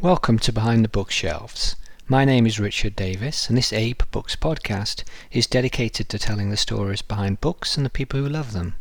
[0.00, 1.74] Welcome to Behind the Bookshelves.
[2.06, 7.02] My name is Richard Davis, and this AbeBooks podcast is dedicated to telling the stories
[7.02, 8.76] behind books and the people who love them.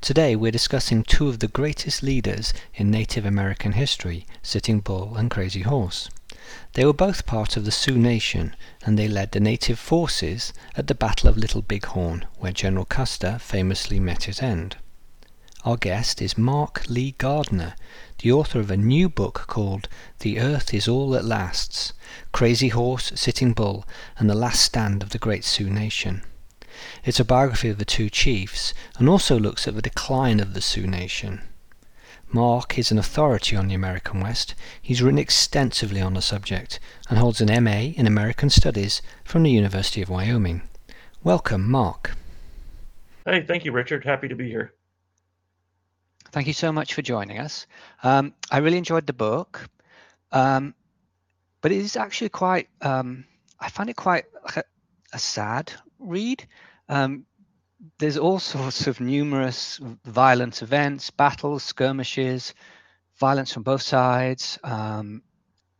[0.00, 5.32] Today we're discussing two of the greatest leaders in Native American history, Sitting Bull and
[5.32, 6.08] Crazy Horse.
[6.74, 8.54] They were both part of the Sioux Nation,
[8.86, 13.40] and they led the native forces at the Battle of Little Bighorn, where General Custer
[13.40, 14.76] famously met his end.
[15.64, 17.76] Our guest is Mark Lee Gardner,
[18.18, 19.88] the author of a new book called
[20.18, 21.92] The Earth is All That Lasts
[22.32, 23.86] Crazy Horse, Sitting Bull,
[24.18, 26.24] and the Last Stand of the Great Sioux Nation.
[27.04, 30.60] It's a biography of the two chiefs and also looks at the decline of the
[30.60, 31.42] Sioux Nation.
[32.32, 34.56] Mark is an authority on the American West.
[34.80, 39.52] He's written extensively on the subject and holds an MA in American Studies from the
[39.52, 40.62] University of Wyoming.
[41.22, 42.16] Welcome, Mark.
[43.24, 44.04] Hey, thank you, Richard.
[44.04, 44.72] Happy to be here.
[46.32, 47.66] Thank you so much for joining us.
[48.02, 49.68] Um, I really enjoyed the book,
[50.32, 50.74] um,
[51.60, 52.68] but it is actually quite.
[52.80, 53.26] Um,
[53.60, 54.24] I find it quite
[54.56, 54.64] a,
[55.12, 56.46] a sad read.
[56.88, 57.26] Um,
[57.98, 62.54] there's all sorts of numerous violent events, battles, skirmishes,
[63.18, 65.22] violence from both sides, um,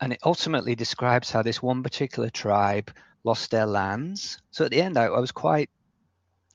[0.03, 2.91] and it ultimately describes how this one particular tribe
[3.25, 4.39] lost their lands.
[4.51, 5.71] So at the end, I, I was quite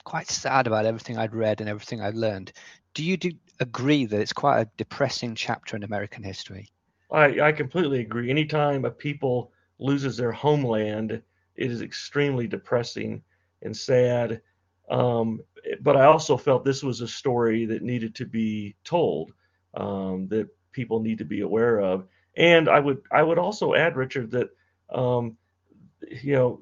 [0.04, 2.54] quite sad about everything I'd read and everything I'd learned.
[2.94, 6.70] Do you do, agree that it's quite a depressing chapter in American history?
[7.12, 8.30] I, I completely agree.
[8.30, 11.22] Anytime a people loses their homeland,
[11.56, 13.22] it is extremely depressing
[13.62, 14.42] and sad.
[14.90, 15.42] Um,
[15.82, 19.32] but I also felt this was a story that needed to be told,
[19.74, 22.06] um, that people need to be aware of.
[22.36, 24.50] And I would I would also add, Richard, that
[24.94, 25.38] um,
[26.22, 26.62] you know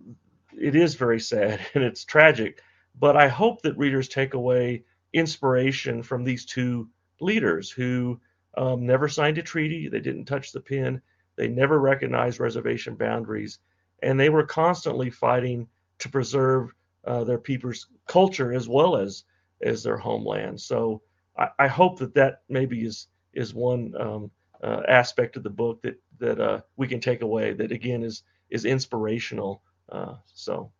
[0.57, 2.61] it is very sad and it's tragic.
[2.97, 4.85] But I hope that readers take away
[5.15, 8.19] inspiration from these two leaders who
[8.57, 9.87] um, never signed a treaty.
[9.87, 11.01] They didn't touch the pen.
[11.35, 13.59] They never recognized reservation boundaries.
[14.03, 15.67] And they were constantly fighting
[15.99, 16.73] to preserve
[17.05, 19.23] uh, their people's culture as well as
[19.61, 20.59] as their homeland.
[20.59, 21.01] So
[21.37, 25.81] I, I hope that that maybe is is one um, uh, aspect of the book
[25.81, 29.61] that that uh, we can take away that again is is inspirational.
[29.89, 30.71] Uh, so.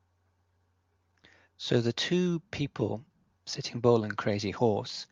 [1.57, 3.05] So the two people,
[3.47, 5.05] Sitting Bull and Crazy Horse,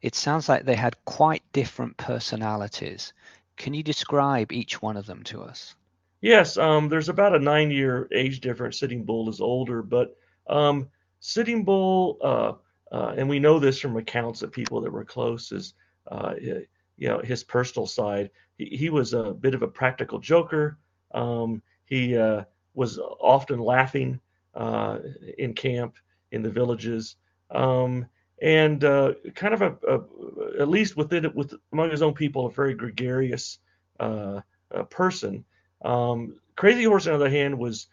[0.00, 3.12] it sounds like they had quite different personalities.
[3.56, 5.74] Can you describe each one of them to us?
[6.20, 8.78] Yes, um, there's about a nine year age difference.
[8.78, 10.16] Sitting Bull is older, but
[10.48, 10.88] um,
[11.20, 12.52] Sitting Bull, uh,
[12.94, 15.74] uh, and we know this from accounts of people that were close, is
[16.10, 18.30] uh, you know his personal side.
[18.56, 20.78] He, he, was a bit of a practical joker.
[21.12, 24.20] Um, he uh, was often laughing
[24.54, 24.98] uh,
[25.38, 25.96] in camp
[26.32, 27.16] in the villages.
[27.50, 28.06] Um,
[28.42, 32.50] and uh, kind of a, a, at least within with among his own people, a
[32.50, 33.58] very gregarious
[33.98, 34.40] uh,
[34.74, 35.44] uh, person.
[35.84, 37.88] Um, Crazy Horse, on the other hand, was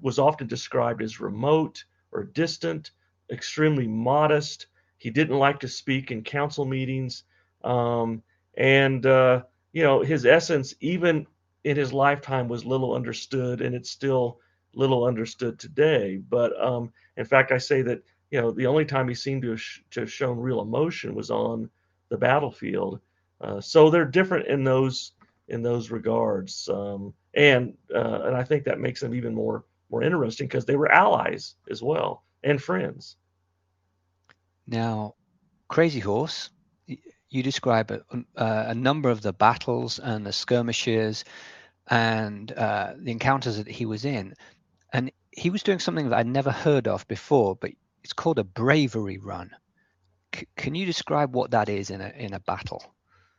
[0.00, 2.90] was often described as remote or distant,
[3.30, 4.66] extremely modest.
[4.96, 7.24] He didn't like to speak in council meetings,
[7.62, 8.22] um,
[8.56, 11.26] and uh, you know his essence, even
[11.64, 14.40] in his lifetime, was little understood, and it's still
[14.74, 16.16] little understood today.
[16.16, 19.50] But um, in fact, I say that you know, the only time he seemed to
[19.50, 21.70] have, sh- to have shown real emotion was on
[22.08, 23.00] the battlefield.
[23.40, 25.12] Uh, so they're different in those
[25.48, 30.02] in those regards, um, and uh, and I think that makes them even more more
[30.02, 33.16] interesting because they were allies as well and friends.
[34.66, 35.14] Now,
[35.68, 36.50] Crazy Horse,
[37.30, 38.02] you describe a,
[38.36, 41.24] a number of the battles and the skirmishes
[41.86, 44.34] and uh, the encounters that he was in,
[44.92, 47.70] and he was doing something that I'd never heard of before, but
[48.02, 49.50] it's called a bravery run.
[50.34, 52.82] C- can you describe what that is in a in a battle?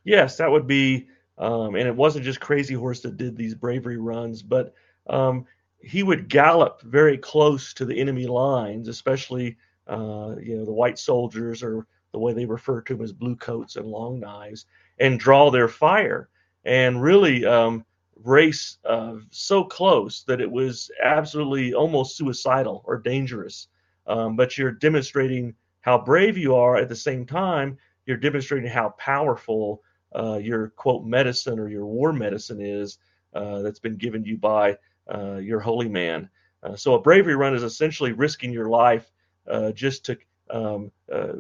[0.03, 3.97] Yes, that would be, um, and it wasn't just Crazy Horse that did these bravery
[3.97, 4.74] runs, but
[5.08, 5.46] um,
[5.81, 11.00] he would gallop very close to the enemy lines, especially uh, you know the white
[11.00, 14.66] soldiers or the way they refer to them as blue coats and long knives,
[15.00, 16.29] and draw their fire
[16.66, 17.85] and really um,
[18.23, 23.67] race uh, so close that it was absolutely almost suicidal or dangerous
[24.09, 28.90] um, but you're demonstrating how brave you are at the same time you're demonstrating how
[28.97, 29.84] powerful
[30.17, 32.97] uh, your quote medicine or your war medicine is
[33.35, 34.76] uh, that's been given you by
[35.14, 36.28] uh, your holy man.
[36.64, 39.11] Uh, so a bravery run is essentially risking your life
[39.47, 40.17] uh, just to
[40.50, 41.34] um, uh,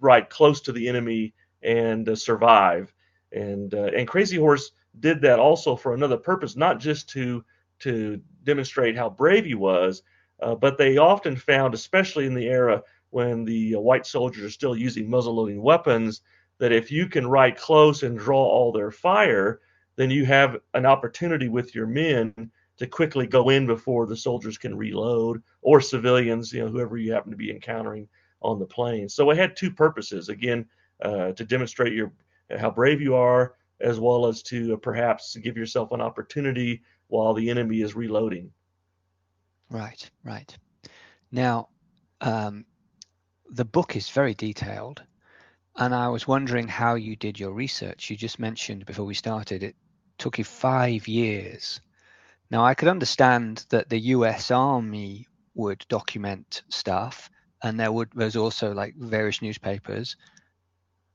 [0.00, 2.92] ride close to the enemy and survive.
[3.32, 7.44] And and crazy horse did that also for another purpose not just to
[7.80, 10.02] to demonstrate how brave he was
[10.40, 14.50] uh, but they often found, especially in the era when the uh, white soldiers are
[14.50, 16.22] still using muzzle loading weapons,
[16.58, 19.60] that if you can ride close and draw all their fire,
[19.96, 24.58] then you have an opportunity with your men to quickly go in before the soldiers
[24.58, 28.08] can reload or civilians, you know, whoever you happen to be encountering
[28.40, 29.08] on the plain.
[29.08, 30.28] So it had two purposes.
[30.28, 30.66] Again,
[31.02, 32.12] uh, to demonstrate your
[32.58, 37.34] how brave you are, as well as to uh, perhaps give yourself an opportunity while
[37.34, 38.50] the enemy is reloading.
[39.72, 40.54] Right, right.
[41.30, 41.70] Now,
[42.20, 42.66] um,
[43.50, 45.02] the book is very detailed,
[45.76, 48.10] and I was wondering how you did your research.
[48.10, 49.74] You just mentioned before we started it
[50.18, 51.80] took you five years.
[52.50, 57.30] Now, I could understand that the US Army would document stuff,
[57.62, 60.16] and there would there's also like various newspapers.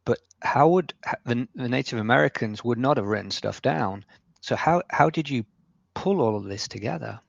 [0.04, 0.96] But how would
[1.26, 4.04] the, the Native Americans would not have written stuff down?
[4.42, 5.46] So how how did you
[5.94, 7.20] pull all of this together?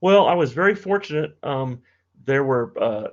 [0.00, 1.36] Well, I was very fortunate.
[1.42, 1.82] Um,
[2.24, 3.08] there were uh,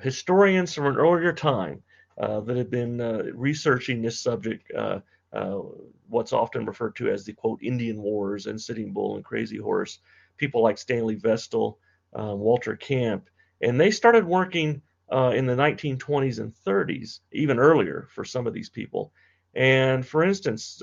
[0.00, 1.82] historians from an earlier time
[2.18, 5.00] uh, that had been uh, researching this subject, uh,
[5.32, 5.60] uh,
[6.08, 9.98] what's often referred to as the quote Indian Wars and Sitting Bull and Crazy Horse.
[10.38, 11.78] People like Stanley Vestal,
[12.14, 13.28] um, Walter Camp,
[13.60, 14.82] and they started working
[15.12, 19.12] uh, in the 1920s and 30s, even earlier for some of these people.
[19.54, 20.82] And for instance,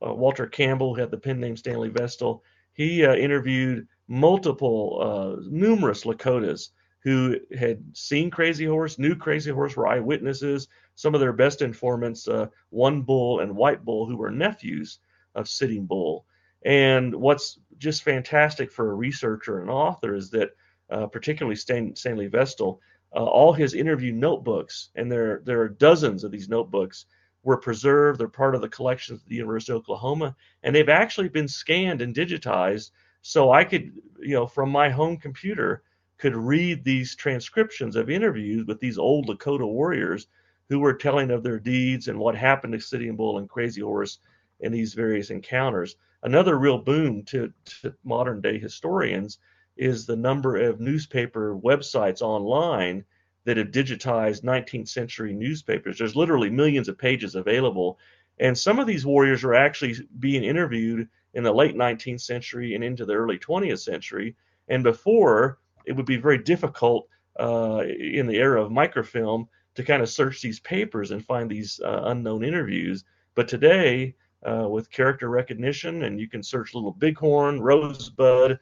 [0.00, 2.42] Walter Campbell had the pen name Stanley Vestal.
[2.74, 6.70] He interviewed multiple, numerous Lakotas
[7.04, 10.68] who had seen Crazy Horse, knew Crazy Horse, were eyewitnesses.
[10.94, 15.00] Some of their best informants, uh, One Bull and White Bull, who were nephews
[15.34, 16.24] of Sitting Bull.
[16.64, 20.50] And what's just fantastic for a researcher and author is that,
[20.88, 22.80] uh, particularly Stan, Stanley Vestal,
[23.14, 27.04] uh, all his interview notebooks, and there there are dozens of these notebooks,
[27.42, 28.18] were preserved.
[28.18, 32.00] They're part of the collections at the University of Oklahoma, and they've actually been scanned
[32.00, 32.92] and digitized.
[33.26, 33.90] So I could,
[34.20, 35.82] you know, from my home computer,
[36.18, 40.26] could read these transcriptions of interviews with these old Lakota warriors
[40.68, 44.18] who were telling of their deeds and what happened to Sitting Bull and Crazy Horse
[44.60, 45.96] in these various encounters.
[46.22, 47.50] Another real boon to,
[47.82, 49.38] to modern day historians
[49.78, 53.06] is the number of newspaper websites online
[53.46, 55.96] that have digitized 19th century newspapers.
[55.96, 57.98] There's literally millions of pages available.
[58.38, 62.82] And some of these warriors are actually being interviewed in the late 19th century and
[62.82, 64.34] into the early 20th century.
[64.68, 67.08] And before, it would be very difficult
[67.38, 71.80] uh, in the era of microfilm to kind of search these papers and find these
[71.84, 73.04] uh, unknown interviews.
[73.34, 74.14] But today,
[74.44, 78.58] uh, with character recognition, and you can search Little Bighorn, Rosebud,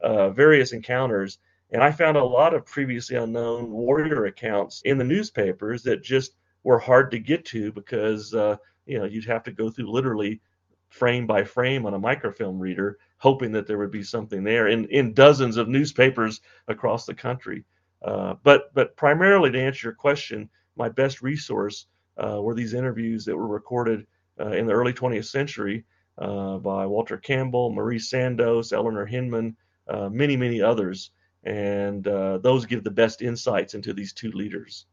[0.00, 1.38] uh, various encounters.
[1.70, 6.32] And I found a lot of previously unknown warrior accounts in the newspapers that just
[6.62, 8.56] were hard to get to because uh,
[8.86, 10.40] you know you'd have to go through literally
[10.96, 14.84] frame by frame on a microfilm reader hoping that there would be something there in,
[14.86, 17.64] in dozens of newspapers across the country.
[18.02, 21.86] Uh, but but primarily to answer your question, my best resource
[22.18, 24.06] uh, were these interviews that were recorded
[24.38, 25.84] uh, in the early 20th century
[26.18, 29.56] uh, by Walter Campbell, Mari Sandoz, Eleanor Hinman,
[29.88, 31.10] uh, many many others,
[31.44, 34.86] and uh, those give the best insights into these two leaders.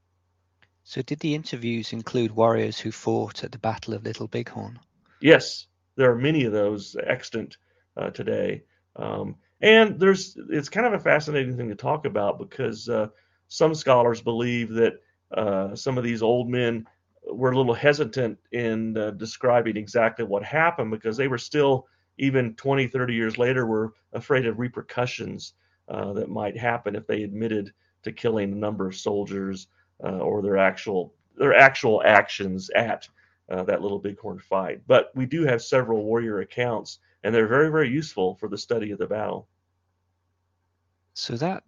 [0.86, 4.80] So, did the interviews include warriors who fought at the Battle of Little Bighorn?
[5.22, 7.58] Yes, there are many of those extant
[7.98, 8.64] uh, today.
[8.96, 13.08] Um, and there's it's kind of a fascinating thing to talk about because uh,
[13.48, 14.94] some scholars believe that
[15.36, 16.86] uh, some of these old men
[17.32, 22.54] were a little hesitant in uh, describing exactly what happened because they were still even
[22.56, 25.54] 20 30 years later were afraid of repercussions
[25.88, 27.72] uh, that might happen if they admitted
[28.04, 29.68] to killing a number of soldiers
[30.04, 33.08] uh, or their actual their actual actions at
[33.50, 37.90] that little bighorn fight but we do have several warrior accounts and they're very, very
[37.90, 39.48] useful for the study of the battle.
[41.14, 41.64] So that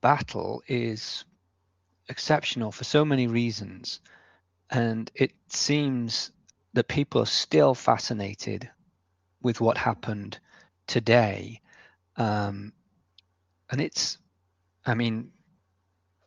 [0.00, 1.24] battle is
[2.08, 4.00] exceptional for so many reasons,
[4.70, 6.32] and it seems
[6.72, 8.68] that people are still fascinated
[9.42, 10.38] with what happened
[10.86, 11.60] today.
[12.16, 12.72] Um,
[13.70, 14.18] and it's,
[14.84, 15.30] I mean,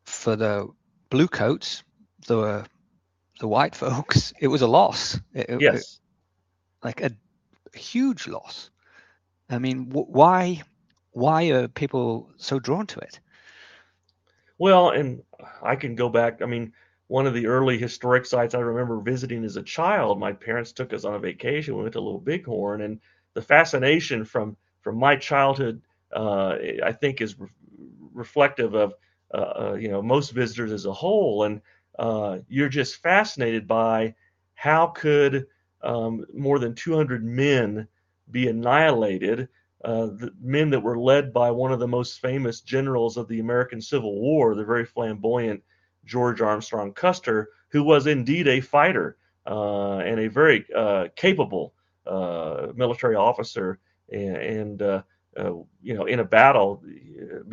[0.05, 0.69] for the
[1.10, 1.83] bluecoats,
[2.27, 2.65] the
[3.41, 5.19] the white folks, it was a loss.
[5.33, 5.75] It, yes.
[5.75, 7.12] It, like a
[7.77, 8.69] huge loss.
[9.50, 10.62] I mean, why
[11.12, 13.19] why are people so drawn to it?
[14.57, 15.24] Well, and
[15.62, 16.41] I can go back.
[16.41, 16.74] I mean,
[17.07, 20.19] one of the early historic sites I remember visiting as a child.
[20.19, 21.75] My parents took us on a vacation.
[21.75, 23.00] We went to Little Bighorn, and
[23.33, 25.81] the fascination from from my childhood,
[26.15, 27.50] uh, I think, is re-
[28.13, 28.93] reflective of
[29.33, 31.43] uh, uh, you know most visitors as a whole.
[31.43, 31.62] And
[32.01, 34.15] uh, you're just fascinated by
[34.55, 35.46] how could
[35.84, 37.88] um, more than 200 men
[38.31, 39.48] be annihilated.
[39.86, 43.39] Uh, the men that were led by one of the most famous generals of the
[43.39, 45.62] American Civil War, the very flamboyant
[46.03, 51.75] George Armstrong Custer, who was indeed a fighter uh, and a very uh, capable
[52.08, 53.77] uh, military officer
[54.12, 55.03] and, and uh,
[55.84, 56.84] you know in a battle.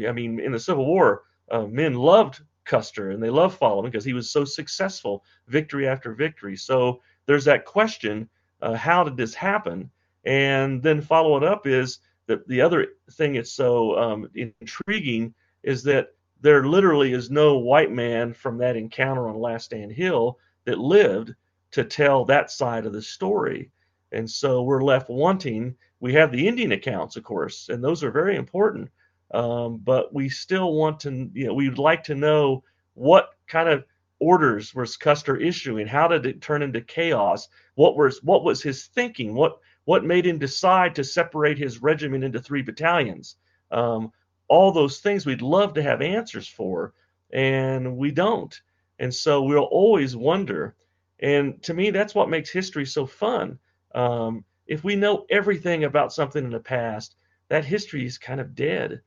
[0.06, 4.12] I mean, in the Civil War, men loved Custer and they loved following because he
[4.12, 6.56] was so successful, victory after victory.
[6.56, 8.28] So there's that question:
[8.62, 9.90] uh, How did this happen?
[10.24, 16.08] And then following up is that the other thing that's so um, intriguing is that
[16.40, 21.34] there literally is no white man from that encounter on Last Stand Hill that lived
[21.72, 23.70] to tell that side of the story.
[24.12, 25.74] And so we're left wanting.
[26.00, 28.90] We have the Indian accounts, of course, and those are very important.
[29.32, 33.84] Um, but we still want to, you know, we'd like to know what kind of
[34.20, 35.86] orders was Custer issuing?
[35.86, 37.48] How did it turn into chaos?
[37.74, 39.34] What was what was his thinking?
[39.34, 43.36] What what made him decide to separate his regiment into three battalions?
[43.70, 44.12] Um,
[44.48, 46.94] all those things we'd love to have answers for,
[47.32, 48.60] and we don't.
[48.98, 50.74] And so we'll always wonder.
[51.20, 53.58] And to me, that's what makes history so fun.
[53.94, 57.16] Um, if we know everything about something in the past,
[57.48, 59.00] that history is kind of dead.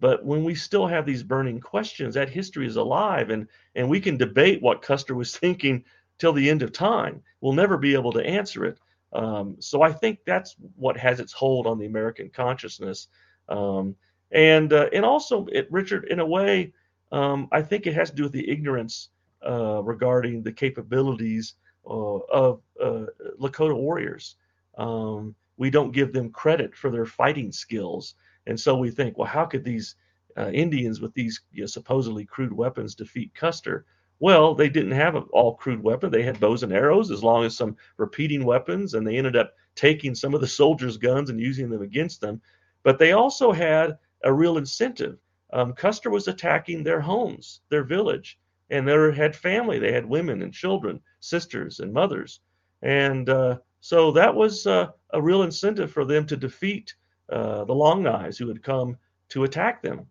[0.00, 4.00] But when we still have these burning questions, that history is alive, and and we
[4.00, 5.84] can debate what Custer was thinking
[6.18, 7.22] till the end of time.
[7.40, 8.78] We'll never be able to answer it.
[9.12, 13.08] Um, so I think that's what has its hold on the American consciousness,
[13.48, 13.96] um,
[14.32, 16.72] and uh, and also it, Richard, in a way,
[17.10, 19.08] um, I think it has to do with the ignorance
[19.46, 21.54] uh, regarding the capabilities
[21.88, 23.06] uh, of uh,
[23.40, 24.36] Lakota warriors.
[24.76, 28.14] Um, we don't give them credit for their fighting skills.
[28.48, 29.94] And so we think, well, how could these
[30.36, 33.84] uh, Indians with these you know, supposedly crude weapons defeat Custer?
[34.20, 36.12] Well, they didn't have all crude weapons.
[36.12, 39.52] They had bows and arrows, as long as some repeating weapons, and they ended up
[39.76, 42.40] taking some of the soldiers' guns and using them against them.
[42.82, 45.18] But they also had a real incentive.
[45.52, 48.40] Um, Custer was attacking their homes, their village,
[48.70, 49.78] and they had family.
[49.78, 52.40] They had women and children, sisters and mothers,
[52.82, 56.94] and uh, so that was uh, a real incentive for them to defeat
[57.30, 58.96] uh, the Long Knives who had come
[59.30, 60.06] to attack them.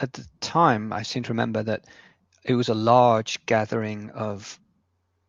[0.00, 1.84] At the time, I seem to remember that
[2.44, 4.58] it was a large gathering of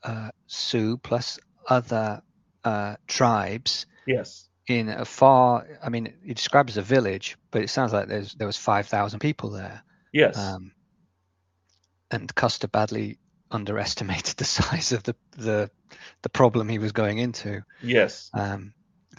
[0.04, 2.22] uh, Sioux plus other
[2.64, 3.86] uh, tribes.
[4.08, 4.48] Yes.
[4.68, 8.34] In a far, I mean, you describe as a village, but it sounds like there's
[8.36, 9.84] there was five thousand people there.
[10.14, 10.38] Yes.
[10.38, 10.72] Um,
[12.12, 13.18] and Custer badly
[13.52, 15.70] underestimated the size of the the
[16.22, 17.64] the problem he was going into.
[17.82, 18.30] Yes.
[18.34, 18.74] Um,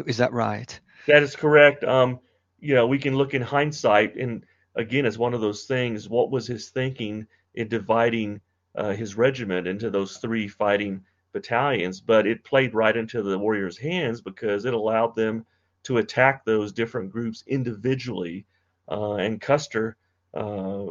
[0.07, 0.81] is that right?
[1.07, 1.85] That is correct.
[1.85, 2.21] Um,
[2.61, 4.45] you know, we can look in hindsight, and
[4.75, 6.09] again, it's one of those things.
[6.09, 8.41] What was his thinking in dividing
[8.75, 12.01] uh, his regiment into those three fighting battalions?
[12.01, 15.45] But it played right into the warriors' hands because it allowed them
[15.85, 18.47] to attack those different groups individually.
[18.91, 19.97] Uh, and Custer,
[20.33, 20.87] uh,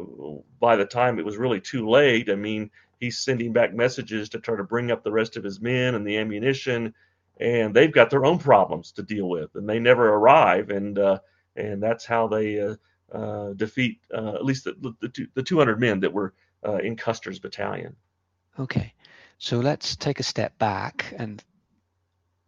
[0.60, 4.38] by the time it was really too late, I mean, he's sending back messages to
[4.38, 6.94] try to bring up the rest of his men and the ammunition
[7.38, 11.18] and they've got their own problems to deal with, and they never arrive, and uh,
[11.56, 12.76] and that's how they uh,
[13.12, 16.34] uh, defeat uh, at least the, the, the 200 men that were
[16.66, 17.96] uh, in Custer's battalion.
[18.58, 18.92] Okay,
[19.38, 21.42] so let's take a step back and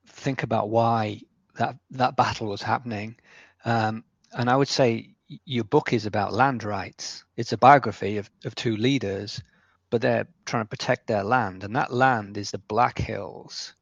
[0.09, 1.21] think about why
[1.57, 3.17] that that battle was happening,
[3.65, 5.15] um, and I would say
[5.45, 7.25] your book is about land rights.
[7.37, 9.43] It's a biography of, of two leaders,
[9.91, 13.75] but they're trying to protect their land, and that land is the Black Hills.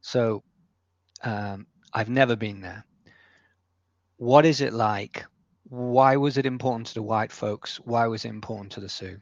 [0.00, 0.42] So
[1.22, 2.84] um, I've never been there.
[4.16, 5.24] What is it like?
[5.64, 7.76] Why was it important to the white folks?
[7.84, 9.18] Why was it important to the Sioux?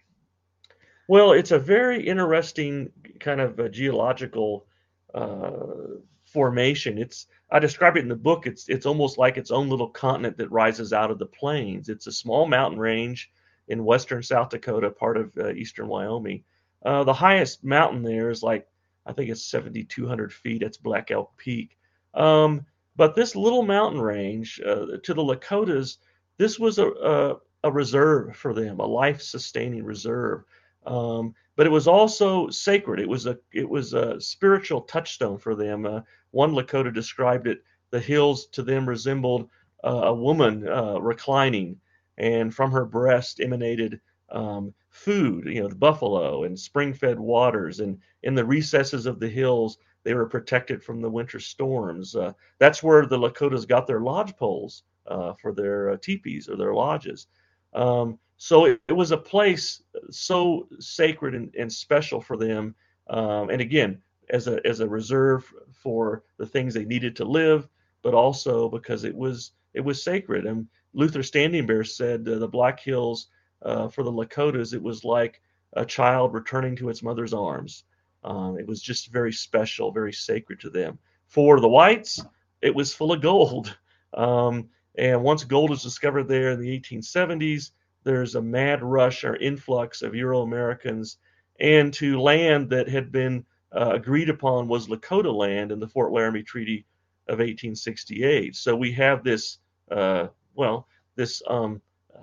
[1.08, 4.66] Well, it's a very interesting kind of geological
[5.14, 6.98] uh, formation.
[6.98, 8.46] It's I describe it in the book.
[8.46, 11.88] It's it's almost like its own little continent that rises out of the plains.
[11.88, 13.30] It's a small mountain range
[13.68, 16.44] in western South Dakota, part of uh, eastern Wyoming.
[16.84, 18.66] Uh, the highest mountain there is like
[19.06, 20.62] I think it's 7,200 feet.
[20.62, 21.78] It's Black Elk Peak.
[22.16, 22.64] Um,
[22.96, 25.99] but this little mountain range uh, to the Lakotas,
[26.38, 30.44] this was a, a, a, reserve for them, a life-sustaining reserve.
[30.87, 33.00] Um, but it was also sacred.
[33.00, 35.85] It was a it was a spiritual touchstone for them.
[35.85, 39.49] Uh, one Lakota described it: the hills to them resembled
[39.85, 41.78] uh, a woman uh, reclining,
[42.18, 47.99] and from her breast emanated um, food, you know, the buffalo and spring-fed waters, and
[48.23, 52.14] in the recesses of the hills they were protected from the winter storms.
[52.14, 56.56] Uh, that's where the Lakotas got their lodge poles uh, for their uh, teepees or
[56.56, 57.26] their lodges.
[57.75, 62.76] Um, so it, it, was a place so sacred and, and special for them.
[63.08, 67.68] Um, and again, as a as a reserve for the things they needed to live,
[68.02, 70.46] but also because it was it was sacred.
[70.46, 73.26] And Luther Standing Bear said uh, the Black Hills
[73.62, 77.82] uh, for the Lakotas, it was like a child returning to its mother's arms.
[78.26, 80.99] Um, it was just very special, very sacred to them.
[81.28, 82.23] For the whites,
[82.61, 83.76] it was full of gold.
[84.14, 89.37] Um, and once gold is discovered there in the 1870s, there's a mad rush or
[89.37, 91.18] influx of Euro Americans
[91.61, 96.12] and to land that had been uh, agreed upon was Lakota land in the Fort
[96.12, 96.87] Laramie Treaty
[97.28, 98.54] of 1868.
[98.54, 99.59] So we have this,
[99.90, 101.80] uh, well, this um,
[102.14, 102.21] uh,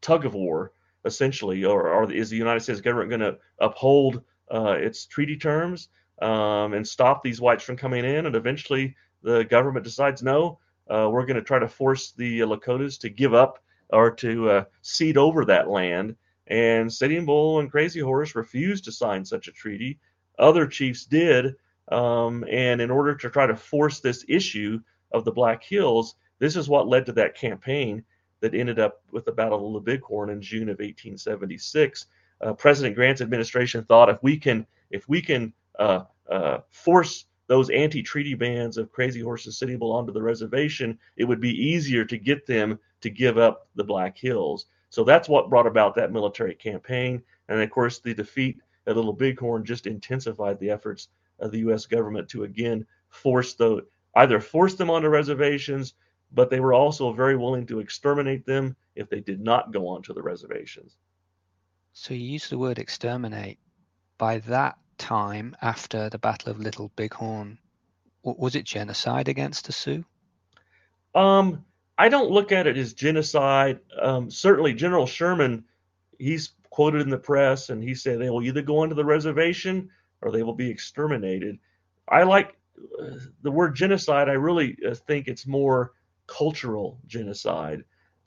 [0.00, 0.72] tug of war,
[1.04, 5.88] essentially, or, or, is the United States government going to uphold uh, its treaty terms
[6.22, 8.26] um, and stop these whites from coming in?
[8.26, 12.98] And eventually the government decides, no, uh, we're going to try to force the Lakotas
[13.00, 16.16] to give up or to uh, cede over that land.
[16.46, 19.98] And Sitting Bull and Crazy Horse refused to sign such a treaty.
[20.38, 21.54] Other chiefs did.
[21.90, 24.80] Um, and in order to try to force this issue
[25.12, 28.04] of the Black Hills, this is what led to that campaign
[28.40, 32.06] that ended up with the Battle of the Bighorn in June of 1876.
[32.40, 37.70] Uh, President Grant's administration thought if we can if we can uh, uh, force those
[37.70, 42.04] anti-treaty bands of Crazy Horse and Sitting Bull onto the reservation, it would be easier
[42.04, 44.66] to get them to give up the Black Hills.
[44.90, 47.22] So that's what brought about that military campaign.
[47.48, 51.08] And of course, the defeat at Little Bighorn just intensified the efforts
[51.40, 51.86] of the U.S.
[51.86, 53.84] government to again force the
[54.16, 55.94] either force them onto reservations,
[56.32, 60.12] but they were also very willing to exterminate them if they did not go onto
[60.12, 60.96] the reservations.
[62.00, 63.58] So you use the word exterminate.
[64.16, 67.58] By that time after the Battle of Little Bighorn,
[68.22, 70.02] was it genocide against the Sioux?
[71.14, 71.62] Um,
[71.98, 73.80] I don't look at it as genocide.
[74.00, 75.62] Um, certainly, General Sherman,
[76.18, 79.90] he's quoted in the press, and he said they will either go onto the reservation
[80.22, 81.58] or they will be exterminated.
[82.08, 82.56] I like
[82.98, 84.30] uh, the word genocide.
[84.30, 85.92] I really uh, think it's more
[86.26, 87.84] cultural genocide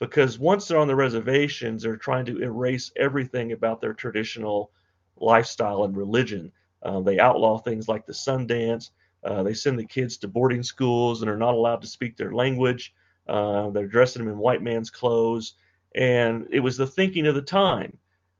[0.08, 4.70] because once they're on the reservations, they're trying to erase everything about their traditional
[5.16, 6.52] lifestyle and religion.
[6.82, 8.90] Uh, they outlaw things like the Sundance.
[9.24, 12.32] Uh, they send the kids to boarding schools and are not allowed to speak their
[12.32, 12.94] language.
[13.26, 15.54] Uh, they're dressing them in white man's clothes.
[15.94, 17.96] And it was the thinking of the time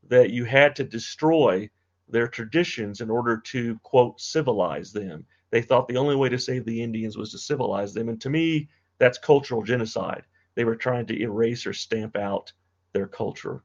[0.09, 1.71] that you had to destroy
[2.09, 5.25] their traditions in order to, quote, civilize them.
[5.51, 8.11] They thought the only way to save the Indians was to civilize them.
[8.11, 10.25] And to me, that's cultural genocide.
[10.55, 12.53] They were trying to erase or stamp out
[12.93, 13.63] their culture.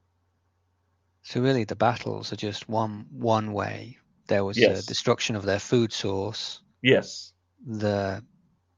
[1.22, 4.00] So really, the battles are just one one way
[4.30, 4.80] there was yes.
[4.80, 6.62] the destruction of their food source.
[6.82, 7.34] Yes.
[7.68, 8.24] The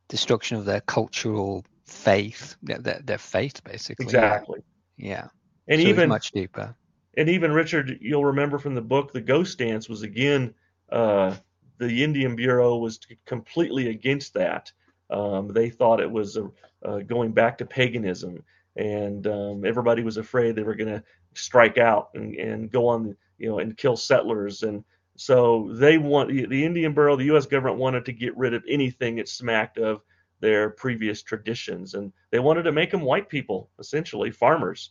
[0.08, 4.06] destruction of their cultural faith, their, their faith, basically.
[4.06, 4.62] Exactly.
[4.98, 5.28] Yeah.
[5.68, 6.74] And so even much deeper.
[7.18, 10.54] And even Richard, you'll remember from the book, the Ghost Dance was again,
[10.92, 11.36] uh,
[11.78, 14.72] the Indian Bureau was completely against that.
[15.12, 16.50] Um, they thought it was a,
[16.84, 18.44] uh, going back to paganism,
[18.76, 23.16] and um, everybody was afraid they were going to strike out and, and go on,
[23.38, 24.84] you know, and kill settlers and
[25.22, 27.46] so they want the Indian Bureau, the U.S.
[27.46, 30.02] government wanted to get rid of anything that smacked of
[30.40, 34.90] their previous traditions, and they wanted to make them white people, essentially farmers.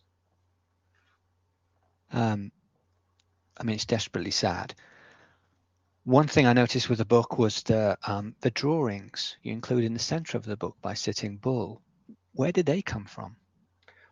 [2.12, 2.52] Um,
[3.56, 4.74] I mean, it's desperately sad.
[6.04, 9.92] One thing I noticed with the book was the um, the drawings you include in
[9.92, 11.82] the center of the book by Sitting Bull.
[12.32, 13.36] Where did they come from?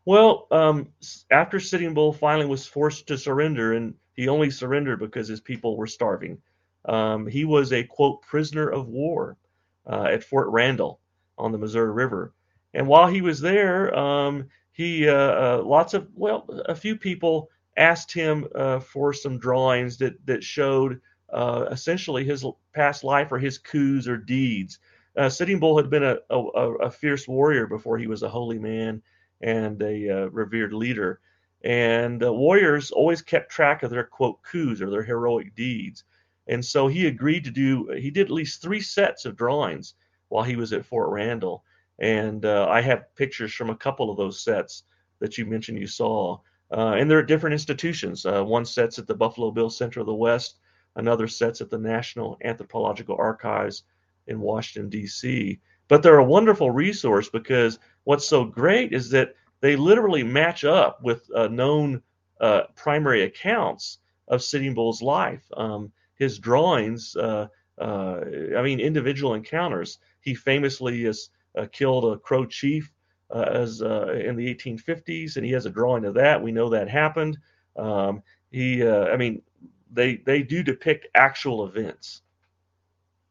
[0.04, 0.88] Well, um,
[1.30, 5.76] after Sitting Bull finally was forced to surrender and he only surrendered because his people
[5.76, 6.38] were starving.
[6.84, 9.38] Um, he was a quote prisoner of war
[9.86, 11.00] uh, at Fort Randall
[11.38, 12.34] on the Missouri River,
[12.74, 17.48] and while he was there, um, he uh, uh, lots of well, a few people
[17.76, 21.00] asked him uh, for some drawings that that showed
[21.32, 24.78] uh, essentially his past life or his coups or deeds.
[25.16, 28.58] Uh, Sitting Bull had been a, a, a, fierce warrior before he was a holy
[28.58, 29.02] man
[29.40, 31.20] and a revered leader.
[31.64, 36.04] And uh, warriors always kept track of their quote coups or their heroic deeds.
[36.46, 39.94] And so he agreed to do, he did at least three sets of drawings
[40.28, 41.64] while he was at Fort Randall.
[41.98, 44.84] And uh, I have pictures from a couple of those sets
[45.18, 46.38] that you mentioned you saw.
[46.70, 48.24] Uh, and they're at different institutions.
[48.24, 50.58] Uh, one set's at the Buffalo Bill Center of the West,
[50.98, 53.84] another set's at the National Anthropological Archives
[54.26, 55.58] in Washington, D.C.
[55.86, 61.02] But they're a wonderful resource because what's so great is that they literally match up
[61.02, 62.02] with uh, known
[62.40, 65.42] uh, primary accounts of Sitting Bull's life.
[65.56, 67.46] Um, his drawings, uh,
[67.80, 68.20] uh
[68.56, 69.98] I mean, individual encounters.
[70.20, 72.92] He famously has uh, killed a Crow chief
[73.30, 76.42] uh, as in the 1850s, and he has a drawing of that.
[76.42, 77.38] We know that happened.
[77.76, 79.42] Um, he, I mean,
[79.92, 82.22] they they do depict actual events.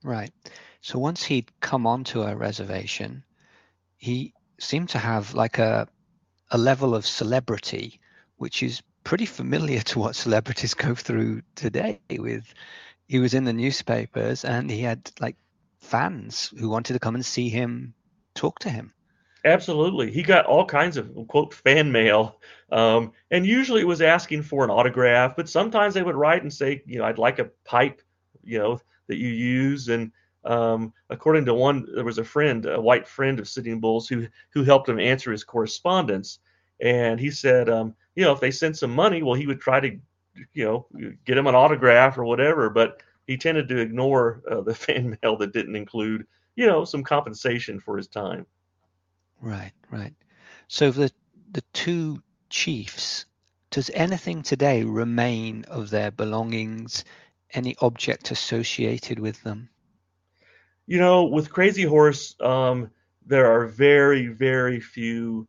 [0.03, 0.31] Right.
[0.81, 3.23] So once he'd come onto a reservation,
[3.97, 5.87] he seemed to have like a
[6.51, 7.99] a level of celebrity
[8.37, 12.53] which is pretty familiar to what celebrities go through today with
[13.07, 15.35] he was in the newspapers and he had like
[15.79, 17.93] fans who wanted to come and see him
[18.35, 18.93] talk to him.
[19.47, 20.11] Absolutely.
[20.11, 22.39] He got all kinds of quote fan mail.
[22.71, 26.53] Um, and usually it was asking for an autograph, but sometimes they would write and
[26.53, 28.01] say, you know, I'd like a pipe,
[28.43, 29.87] you know, that you use.
[29.87, 30.11] And
[30.43, 34.27] um, according to one, there was a friend, a white friend of Sitting Bulls who
[34.51, 36.39] who helped him answer his correspondence.
[36.81, 39.79] And he said, um, you know, if they sent some money, well, he would try
[39.79, 39.97] to,
[40.53, 40.87] you know,
[41.25, 42.69] get him an autograph or whatever.
[42.69, 47.03] But he tended to ignore uh, the fan mail that didn't include, you know, some
[47.03, 48.45] compensation for his time.
[49.41, 50.13] Right, right.
[50.67, 51.11] So the
[51.51, 53.25] the two chiefs,
[53.71, 57.05] does anything today remain of their belongings,
[57.53, 59.69] any object associated with them?
[60.85, 62.89] You know, with Crazy Horse, um,
[63.25, 65.47] there are very, very few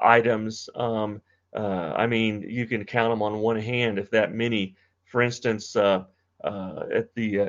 [0.00, 0.68] items.
[0.74, 1.20] Um,
[1.54, 4.76] uh, I mean, you can count them on one hand, if that many.
[5.04, 6.04] For instance, uh,
[6.44, 7.48] uh, at the uh,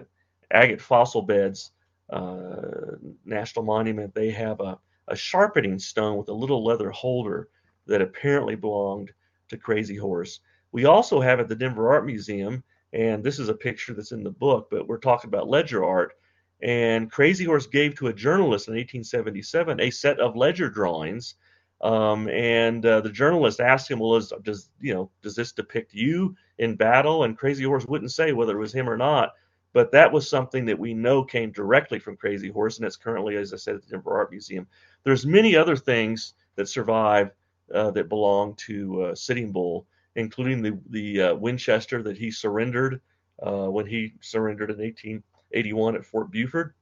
[0.52, 1.72] Agate Fossil Beds
[2.10, 2.96] uh,
[3.26, 7.50] National Monument, they have a a sharpening stone with a little leather holder
[7.86, 9.12] that apparently belonged
[9.50, 10.40] to Crazy Horse.
[10.72, 14.24] We also have at the Denver Art Museum, and this is a picture that's in
[14.24, 16.14] the book, but we're talking about ledger art.
[16.62, 21.36] And Crazy Horse gave to a journalist in 1877 a set of ledger drawings.
[21.82, 25.94] Um, and uh, the journalist asked him, "Well, is, does you know does this depict
[25.94, 29.34] you in battle?" And Crazy Horse wouldn't say whether it was him or not.
[29.74, 33.36] But that was something that we know came directly from Crazy Horse, and it's currently,
[33.36, 34.66] as I said, at the Denver Art Museum.
[35.08, 37.32] There's many other things that survive
[37.74, 43.00] uh, that belong to uh, Sitting Bull, including the the uh, Winchester that he surrendered
[43.42, 46.74] uh, when he surrendered in 1881 at Fort Buford.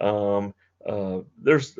[0.00, 0.52] Um,
[0.84, 1.78] uh, there's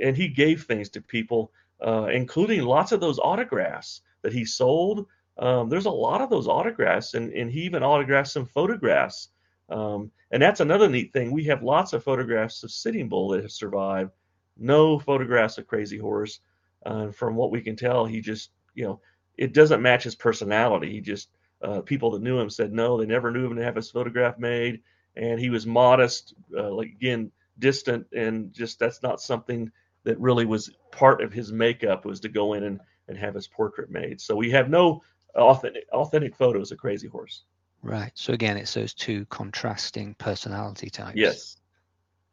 [0.00, 1.50] and he gave things to people,
[1.82, 5.06] including lots of those autographs that he sold.
[5.38, 9.30] Um, there's a lot of those autographs, and, and he even autographed some photographs
[9.68, 11.32] um, and that's another neat thing.
[11.32, 14.12] We have lots of photographs of Sitting Bull that have survived.
[14.56, 16.40] No photographs of Crazy Horse.
[16.84, 19.00] Uh, from what we can tell, he just, you know,
[19.36, 20.92] it doesn't match his personality.
[20.92, 21.30] He just,
[21.62, 24.38] uh, people that knew him said no, they never knew him to have his photograph
[24.38, 24.80] made.
[25.16, 29.70] And he was modest, uh, like again, distant, and just that's not something
[30.04, 33.48] that really was part of his makeup was to go in and, and have his
[33.48, 34.20] portrait made.
[34.20, 35.02] So we have no
[35.34, 37.44] authentic, authentic photos of Crazy Horse.
[37.82, 38.12] Right.
[38.14, 41.16] So again, it's those two contrasting personality types.
[41.16, 41.56] Yes.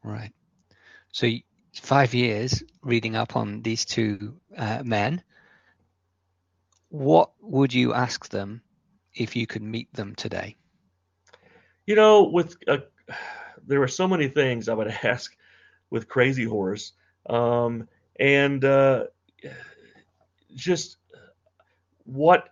[0.03, 0.31] Right.
[1.12, 1.27] So
[1.81, 5.23] five years reading up on these two uh, men.
[6.89, 8.62] What would you ask them
[9.15, 10.55] if you could meet them today?
[11.86, 12.77] You know, with uh,
[13.65, 15.36] there were so many things I would ask
[15.89, 16.93] with Crazy Horse,
[17.29, 17.88] um,
[18.19, 19.05] and uh,
[20.55, 20.97] just
[22.05, 22.49] what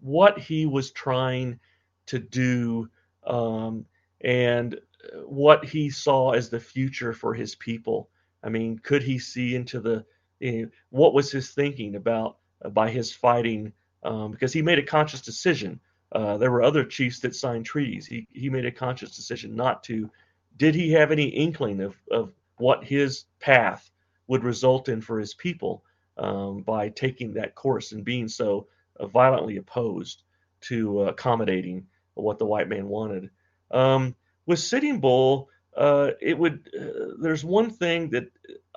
[0.00, 1.58] what he was trying
[2.06, 2.88] to do
[3.26, 3.84] um,
[4.20, 4.78] and
[5.24, 8.08] what he saw as the future for his people.
[8.42, 10.04] I mean, could he see into the
[10.40, 13.72] you know, what was his thinking about uh, by his fighting?
[14.02, 15.80] Um, because he made a conscious decision.
[16.12, 18.06] Uh, there were other chiefs that signed treaties.
[18.06, 20.10] He he made a conscious decision not to.
[20.56, 23.90] Did he have any inkling of of what his path
[24.28, 25.84] would result in for his people
[26.18, 28.66] um, by taking that course and being so
[28.98, 30.22] uh, violently opposed
[30.62, 33.30] to uh, accommodating what the white man wanted.
[33.70, 34.14] Um,
[34.46, 36.68] with Sitting Bull, uh, it would.
[36.78, 38.28] Uh, there's one thing that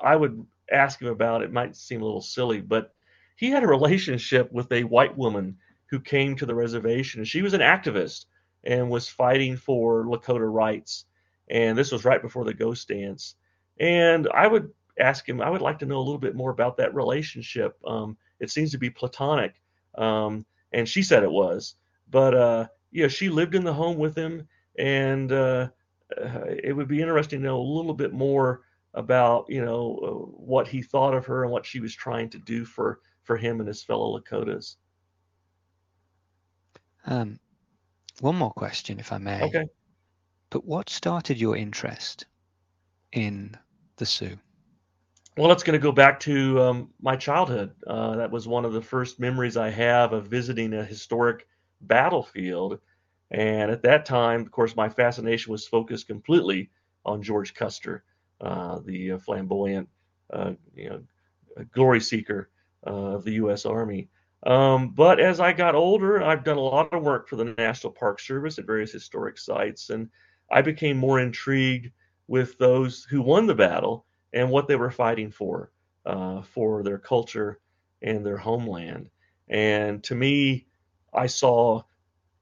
[0.01, 1.41] I would ask him about.
[1.41, 2.93] It might seem a little silly, but
[3.35, 5.57] he had a relationship with a white woman
[5.89, 8.25] who came to the reservation, she was an activist
[8.63, 11.05] and was fighting for Lakota rights.
[11.49, 13.35] And this was right before the Ghost Dance.
[13.79, 15.41] And I would ask him.
[15.41, 17.77] I would like to know a little bit more about that relationship.
[17.85, 19.53] Um, it seems to be platonic,
[19.97, 21.75] um, and she said it was.
[22.11, 25.69] But uh, you know, she lived in the home with him, and uh,
[26.17, 28.61] uh, it would be interesting to know a little bit more
[28.95, 30.09] about you know uh,
[30.43, 33.59] what he thought of her and what she was trying to do for for him
[33.59, 34.77] and his fellow Lakotas.
[37.05, 37.39] Um,
[38.19, 39.43] one more question, if I may.
[39.43, 39.65] Okay.
[40.49, 42.25] But what started your interest
[43.13, 43.55] in
[43.97, 44.37] the Sioux?
[45.37, 47.73] Well, it's going to go back to um, my childhood.
[47.87, 51.47] Uh, that was one of the first memories I have of visiting a historic
[51.81, 52.79] battlefield.
[53.31, 56.69] And at that time, of course, my fascination was focused completely
[57.05, 58.03] on George Custer,
[58.41, 59.87] uh, the uh, flamboyant,
[60.33, 61.01] uh, you know,
[61.71, 62.49] glory seeker
[62.85, 63.65] uh, of the U.S.
[63.65, 64.09] Army.
[64.43, 67.91] Um, but as I got older, I've done a lot of work for the National
[67.91, 70.09] Park Service at various historic sites, and
[70.49, 71.91] I became more intrigued
[72.27, 75.71] with those who won the battle and what they were fighting for,
[76.05, 77.59] uh, for their culture
[78.01, 79.09] and their homeland.
[79.49, 80.67] And to me,
[81.13, 81.83] I saw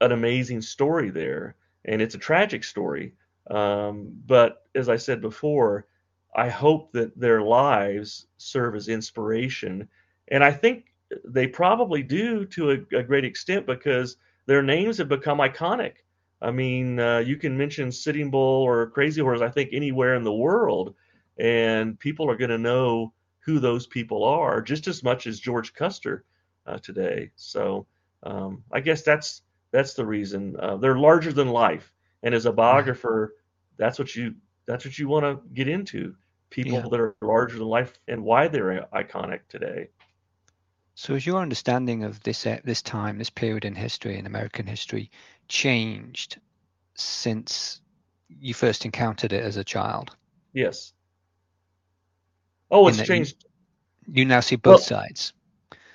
[0.01, 1.55] an amazing story there,
[1.85, 3.13] and it's a tragic story.
[3.49, 5.87] Um, but as I said before,
[6.35, 9.87] I hope that their lives serve as inspiration.
[10.29, 10.93] And I think
[11.25, 15.93] they probably do to a, a great extent because their names have become iconic.
[16.41, 20.23] I mean, uh, you can mention Sitting Bull or Crazy Horse, I think, anywhere in
[20.23, 20.93] the world,
[21.39, 25.73] and people are going to know who those people are just as much as George
[25.73, 26.25] Custer
[26.67, 27.31] uh, today.
[27.35, 27.87] So
[28.23, 31.91] um, I guess that's that's the reason uh, they're larger than life.
[32.23, 33.35] And as a biographer,
[33.77, 36.15] that's what you that's what you want to get into
[36.49, 36.85] people yeah.
[36.89, 39.89] that are larger than life and why they're iconic today.
[40.95, 44.65] So, has your understanding of this uh, this time, this period in history, in American
[44.65, 45.11] history,
[45.47, 46.39] changed
[46.95, 47.81] since
[48.27, 50.15] you first encountered it as a child?
[50.53, 50.93] Yes.
[52.71, 53.45] Oh, it's changed.
[54.07, 55.33] You, you, now see both well, sides.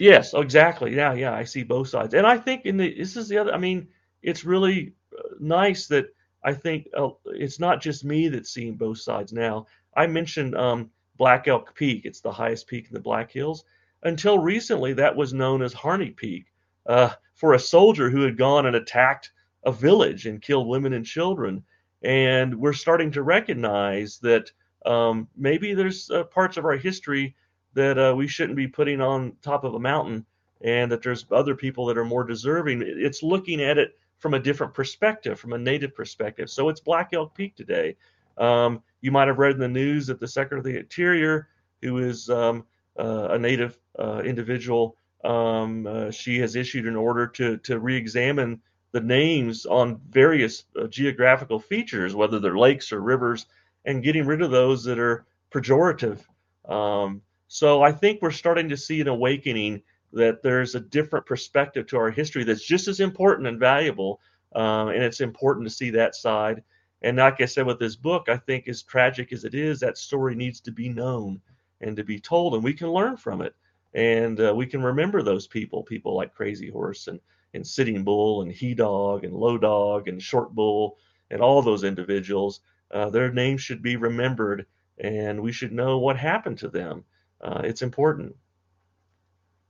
[0.03, 0.95] Yes, exactly.
[0.97, 3.53] Yeah, yeah, I see both sides, and I think in the this is the other.
[3.55, 3.87] I mean,
[4.23, 6.07] it's really uh, nice that
[6.43, 9.67] I think uh, it's not just me that's seeing both sides now.
[9.97, 13.65] I mentioned um, Black Elk Peak; it's the highest peak in the Black Hills.
[14.03, 16.47] Until recently, that was known as Harney Peak
[16.87, 19.31] uh, for a soldier who had gone and attacked
[19.65, 21.62] a village and killed women and children.
[22.03, 24.51] And we're starting to recognize that
[24.85, 27.37] um, maybe there's uh, parts of our history
[27.75, 30.25] that uh, we shouldn't be putting on top of a mountain
[30.61, 32.83] and that there's other people that are more deserving.
[32.85, 36.49] It's looking at it from a different perspective, from a native perspective.
[36.49, 37.97] So it's Black Elk Peak today.
[38.39, 41.49] Um, you might have read in the news that the Secretary of the Interior,
[41.83, 42.65] who is um,
[42.99, 48.61] uh, a native uh, individual, um, uh, she has issued an order to to re-examine
[48.93, 53.47] the names on various uh, geographical features, whether they're lakes or rivers,
[53.85, 56.21] and getting rid of those that are pejorative.
[56.69, 59.83] Um, so I think we're starting to see an awakening
[60.15, 64.21] that there's a different perspective to our history that's just as important and valuable.
[64.55, 66.62] Um, and it's important to see that side.
[67.03, 69.99] And like I said with this book, I think as tragic as it is, that
[69.99, 71.43] story needs to be known
[71.83, 73.55] and to be told, and we can learn from it.
[73.93, 77.21] And uh, we can remember those people, people like Crazy Horse and,
[77.53, 80.97] and Sitting Bull and He Dog and Low Dog and Short Bull
[81.31, 82.61] and all those individuals.
[82.91, 84.65] Uh, their names should be remembered,
[84.97, 87.05] and we should know what happened to them
[87.43, 88.37] uh, it's important.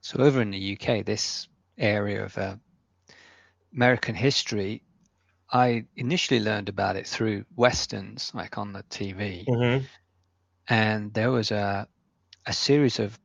[0.00, 2.56] So over in the UK, this area of uh,
[3.72, 4.82] American history,
[5.50, 9.84] I initially learned about it through westerns, like on the TV, mm-hmm.
[10.68, 11.86] and there was a
[12.46, 13.18] a series of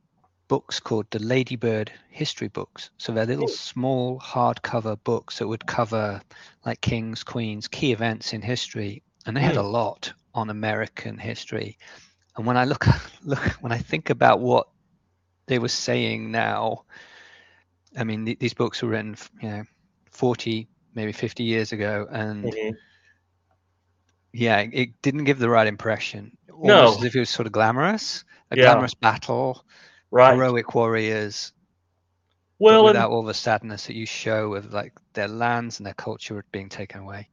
[0.46, 2.90] books called the Ladybird History Books.
[2.98, 6.22] So they're little small hardcover books that would cover
[6.64, 11.76] like kings, queens, key events in history, and they had a lot on American history.
[12.38, 12.86] And when I look
[13.24, 14.68] look when I think about what
[15.46, 16.84] they were saying now,
[17.96, 19.64] I mean th- these books were written, you know,
[20.10, 22.76] forty maybe fifty years ago, and mm-hmm.
[24.32, 26.36] yeah, it didn't give the right impression.
[26.50, 28.64] Almost no, as if it was sort of glamorous, a yeah.
[28.64, 29.64] glamorous battle,
[30.10, 30.34] right.
[30.34, 31.52] heroic warriors.
[32.60, 35.94] Well, without and, all the sadness that you show of like their lands and their
[35.94, 37.28] culture being taken away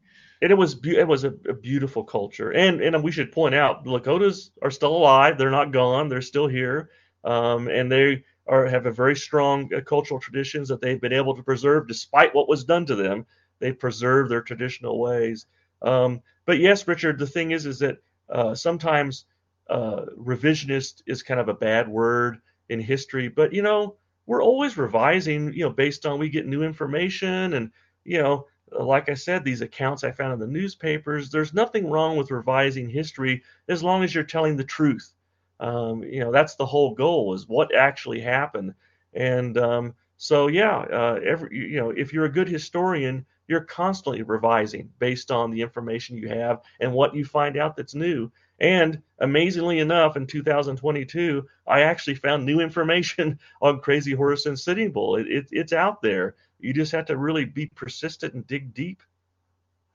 [0.45, 2.51] and it was it was a, a, beautiful culture.
[2.53, 5.39] And and we should point out Lakotas are still alive.
[5.39, 6.08] They're not gone.
[6.08, 6.91] They're still here,
[7.23, 11.36] um, and they are have a very strong uh, cultural traditions that they've been able
[11.36, 13.25] to preserve despite what was done to them.
[13.58, 15.47] They preserve their traditional ways.
[15.81, 17.97] Um, but yes, Richard, the thing is, is that
[18.29, 19.25] uh, sometimes
[19.67, 22.38] uh, revisionist is kind of a bad word
[22.69, 23.29] in history.
[23.29, 23.95] But you know,
[24.27, 25.53] we're always revising.
[25.53, 27.71] You know, based on we get new information and
[28.03, 32.17] you know like I said, these accounts I found in the newspapers, there's nothing wrong
[32.17, 35.13] with revising history as long as you're telling the truth.
[35.60, 38.73] Um, you know, that's the whole goal is what actually happened.
[39.13, 44.23] And um, so, yeah, uh, every you know, if you're a good historian, you're constantly
[44.23, 48.32] revising based on the information you have and what you find out that's new.
[48.60, 54.91] And amazingly enough, in 2022, I actually found new information on Crazy Horse and Sitting
[54.91, 55.17] Bull.
[55.17, 56.36] It, it, it's out there.
[56.59, 59.01] You just have to really be persistent and dig deep.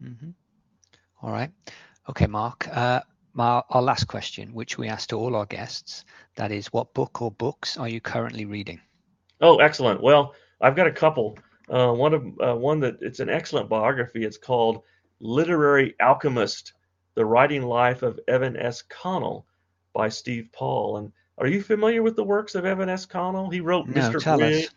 [0.02, 0.30] Mm-hmm.
[1.22, 1.50] All right.
[2.08, 2.68] Okay, Mark.
[2.68, 3.00] Uh,
[3.32, 6.04] my, our last question, which we ask to all our guests,
[6.36, 8.80] that is, what book or books are you currently reading?
[9.40, 10.02] Oh, excellent.
[10.02, 11.38] Well, I've got a couple.
[11.68, 14.24] Uh, one of uh, one that it's an excellent biography.
[14.24, 14.82] It's called
[15.20, 16.72] "Literary Alchemist:
[17.14, 18.82] The Writing Life of Evan S.
[18.82, 19.46] Connell"
[19.92, 20.96] by Steve Paul.
[20.96, 23.06] And are you familiar with the works of Evan S.
[23.06, 23.50] Connell?
[23.50, 24.20] He wrote no, Mr.
[24.20, 24.42] Tell.
[24.42, 24.68] Us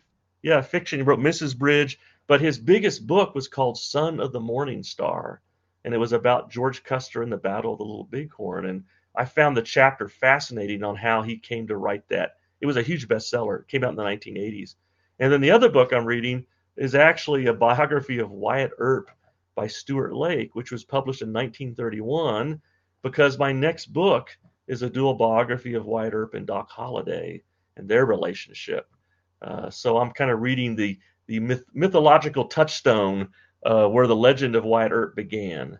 [0.44, 0.98] yeah, fiction.
[0.98, 1.56] He wrote Mrs.
[1.56, 5.40] Bridge, but his biggest book was called Son of the Morning Star,
[5.84, 8.66] and it was about George Custer and the Battle of the Little Bighorn.
[8.66, 8.84] And
[9.16, 12.36] I found the chapter fascinating on how he came to write that.
[12.60, 13.60] It was a huge bestseller.
[13.60, 14.74] It came out in the 1980s.
[15.18, 16.44] And then the other book I'm reading
[16.76, 19.10] is actually a biography of Wyatt Earp.
[19.54, 22.60] by Stuart Lake, which was published in 1931,
[23.02, 24.28] because my next book
[24.66, 27.42] is a dual biography of Wyatt Earp and Doc Holliday
[27.78, 28.93] and their relationship.
[29.42, 33.28] Uh, so I'm kind of reading the the myth, mythological touchstone
[33.64, 35.78] uh, where the legend of Wyatt Earp began.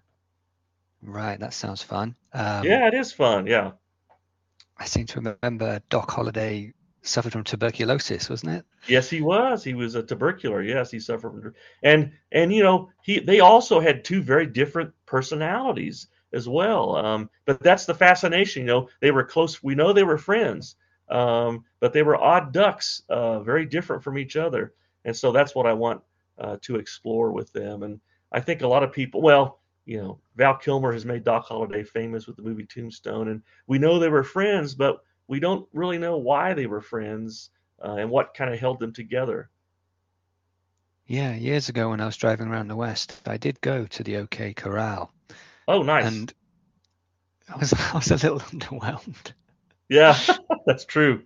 [1.02, 2.16] Right, that sounds fun.
[2.32, 3.46] Um, yeah, it is fun.
[3.46, 3.72] Yeah.
[4.78, 8.64] I seem to remember Doc Holliday suffered from tuberculosis, wasn't it?
[8.88, 9.62] Yes, he was.
[9.62, 10.62] He was a tubercular.
[10.62, 14.92] Yes, he suffered from, and and you know he they also had two very different
[15.06, 16.96] personalities as well.
[16.96, 18.62] Um, but that's the fascination.
[18.62, 19.62] You know, they were close.
[19.62, 20.76] We know they were friends,
[21.08, 24.74] um, but they were odd ducks, uh, very different from each other.
[25.04, 26.02] And so that's what I want
[26.38, 27.82] uh, to explore with them.
[27.82, 28.00] And
[28.32, 31.84] I think a lot of people, well, you know, Val Kilmer has made Doc Holliday
[31.84, 35.98] famous with the movie Tombstone, and we know they were friends, but we don't really
[35.98, 37.50] know why they were friends
[37.84, 39.50] uh, and what kind of held them together.
[41.06, 44.16] Yeah, years ago when I was driving around the West, I did go to the
[44.16, 45.12] OK Corral.
[45.68, 46.06] Oh, nice.
[46.06, 46.32] And
[47.48, 49.32] I was I was a little underwhelmed.
[49.88, 50.18] Yeah,
[50.66, 51.22] that's true.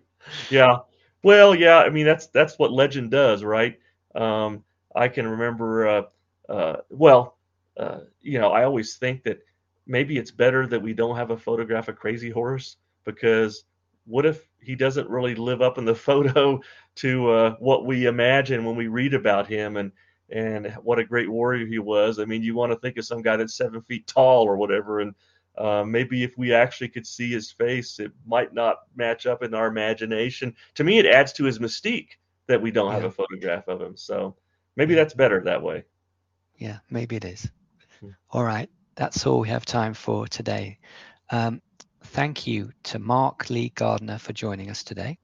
[0.51, 0.79] Yeah.
[1.23, 1.79] Well, yeah.
[1.79, 3.79] I mean, that's that's what legend does, right?
[4.15, 5.89] Um, I can remember.
[5.89, 6.03] Uh,
[6.49, 7.37] uh, well,
[7.77, 9.41] uh, you know, I always think that
[9.87, 13.65] maybe it's better that we don't have a photograph of Crazy Horse because
[14.07, 16.61] what if he doesn't really live up in the photo
[16.97, 19.93] to uh, what we imagine when we read about him and
[20.31, 22.19] and what a great warrior he was.
[22.19, 25.01] I mean, you want to think of some guy that's seven feet tall or whatever,
[25.01, 25.15] and
[25.59, 29.55] uh, maybe if we actually could see his face, it might not match up in
[29.55, 30.55] our imagination.
[30.77, 32.11] To me, it adds to his mystique
[32.47, 32.95] that we don't yeah.
[32.95, 33.97] have a photograph of him.
[33.97, 34.37] So
[34.77, 35.85] maybe that's better that way.
[36.57, 37.51] Yeah, maybe it is.
[38.01, 38.11] Hmm.
[38.31, 40.79] All right, that's all we have time for today.
[41.31, 41.61] Um,
[42.05, 45.19] thank you to Mark Lee Gardner for joining us today.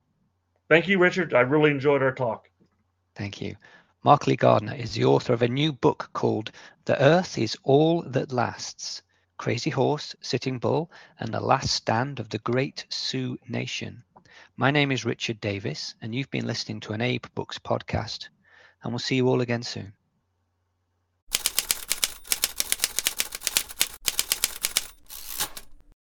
[0.68, 1.32] Thank you, Richard.
[1.32, 2.50] I really enjoyed our talk.
[3.14, 3.54] Thank you.
[4.02, 6.50] Mark Lee Gardner is the author of a new book called
[6.84, 9.02] The Earth is All That Lasts
[9.36, 14.04] Crazy Horse, Sitting Bull, and The Last Stand of the Great Sioux Nation.
[14.56, 18.28] My name is Richard Davis, and you've been listening to an AbeBooks podcast,
[18.82, 19.92] and we'll see you all again soon.